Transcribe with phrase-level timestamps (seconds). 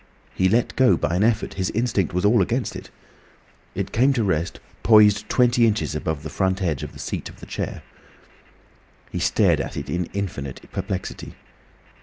[0.33, 2.89] He let go by an effort; his instinct was all against it.
[3.75, 7.39] It came to rest poised twenty inches above the front edge of the seat of
[7.39, 7.83] the chair.
[9.11, 11.35] He stared at it in infinite perplexity.